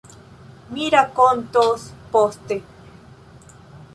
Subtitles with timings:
[0.77, 2.55] Mi rakontos poste...